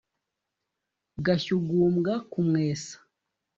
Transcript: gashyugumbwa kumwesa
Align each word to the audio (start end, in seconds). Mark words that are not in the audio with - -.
gashyugumbwa 1.25 2.13
kumwesa 2.31 2.95